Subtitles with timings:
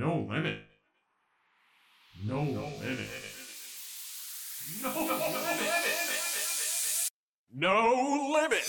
[0.00, 0.56] No limit.
[2.26, 2.56] No limit.
[4.82, 5.60] No limit.
[7.52, 7.74] No
[8.32, 8.64] limit.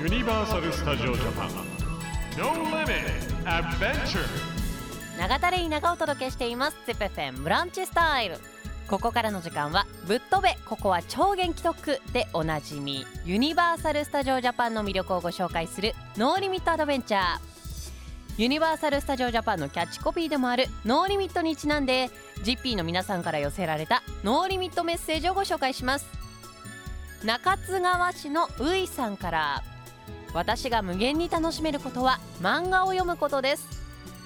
[0.00, 1.50] ユニバーサル・スタジオ・ジャパン
[2.38, 2.86] No Limit
[3.44, 4.20] Adventure
[5.18, 8.36] 長田レイナがお届けしていますゼペフェン Brunch Style
[8.88, 17.52] ここからの時間はぶっ飛べここは超元気特区でおなじみユニバーサル・スタジオ・ジャパンの魅力をご紹介する No Limit Adventure
[18.38, 22.10] ユニバーサル・スタジオ・ジャパンのキャッチコピーでもあるノーリミットにちなんで
[22.42, 26.06] GP の皆さんから寄せられたノーリミットメッセージをご紹介します。
[27.24, 29.62] 中津川市のういさんから
[30.32, 33.68] 私が無限に楽しめることは漫画を読むことです。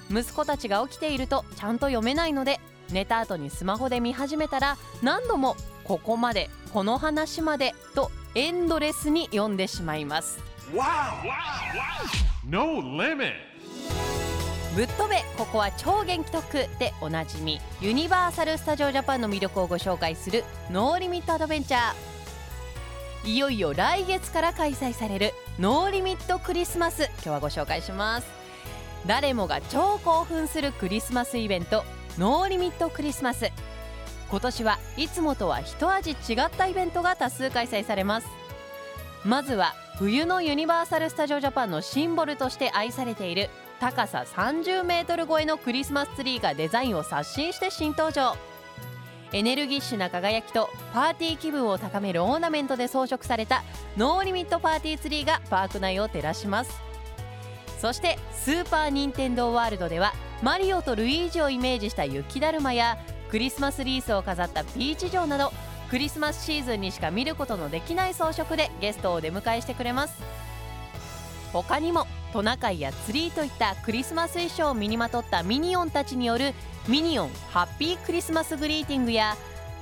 [0.09, 2.61] 息子たちが起きているとちゃんと読めないので
[2.93, 10.39] 寝た後にスマホで見始めたら何度もここまでこの話までとエンドレスに読んでしまいます。
[12.49, 13.56] No Limit.
[14.77, 23.31] ぶっ飛べここは超元気特区でおなじみユニバーサル・スタジオ・ジャパンの魅力をご紹介する No Limit Adventure。
[23.31, 27.05] いよいよ来月から開催される No Limit クリスマス。
[27.05, 28.27] 今日はご紹介します。
[29.07, 31.83] 誰もが超興奮するクリスマスイベント
[32.19, 33.51] No Limit クリスマス。
[34.29, 38.27] 今年はいつもとは一味違ったイベントが多数開催されます。
[39.25, 48.37] まずは冬のユニバーサル・スタジオ・ジャパンのシンボルとして愛されている高さ30メートル超えのクリスマスツリーがデザインを刷新して新登場。
[49.33, 53.65] エネルギッシュな輝きとパーティー気分を高めるオーナメントで装飾された
[53.97, 56.81] No Limit パーティーツリーがパーク内を照らします。
[57.79, 62.97] そしてスーパー・ニンテンドー・ワールドではマリオとルイージをイメージした雪だるまや
[63.31, 65.53] クリスマスリースを飾ったピーチ城など
[65.91, 70.15] クリスマスシーズンにしか見ることのできない装飾でゲストをお出迎えしてくれます。
[71.53, 76.53] 他にもトナカイやツリーといったクリスマス衣装を身にまとったミニオンたちによる
[76.87, 79.39] ミニオンハッピークリスマスグリーティングや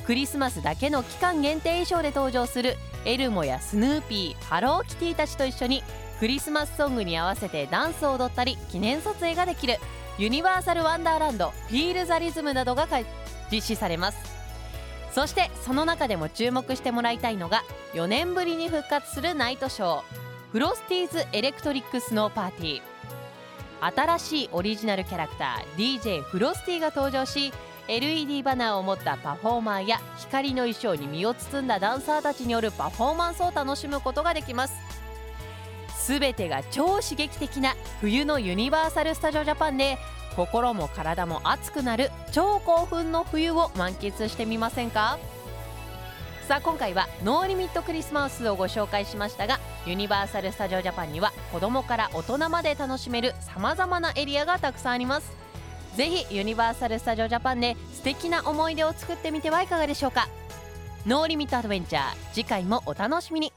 [0.06, 5.83] クリスマスだけの期間限定衣装で登場するエルモやスヌーピーハローキティたちと一緒に
[6.20, 9.79] クリスマスソングに合わせてダンスを踊ったり記念撮影ができる
[10.18, 12.86] ユニバーサル・ワンダーランドフィール・ザ・リズムなどが
[13.50, 14.18] 実施されます。
[15.11, 17.64] そしてその中でも注目してもらいたいのが
[17.95, 20.23] 4年ぶりに復活するナイトショー。
[20.55, 22.80] Frosty's Electric Snow Party。
[23.97, 27.53] 新しいオリジナルキャラクター DJ フロスティが登場し
[27.89, 34.75] LED バナーを持ったパフォーマーや光の衣装に身を包んだダンサーたちによるパフォーマンスを楽しむことができます。
[35.89, 39.98] すべてが超刺激的な冬のユニバーサル・スタジオ・ジャパンで
[40.36, 45.19] 心も体も熱くなる超興奮の冬を満喫してみませんか？
[46.46, 55.32] さあ今回は No Limit クリスマスをご紹介しましたがユニバーサル・スタジオ・ジャパンには子どもから大人まで楽しめるさまざまなエリアがたくさんあります。
[55.96, 60.28] 是非ユニバーサル・スタジオ・ジャパンで素敵な思い出を作ってみてはいかがでしょうか。
[61.07, 62.02] No Limit Adventure
[62.34, 63.50] 次回もお楽しみに。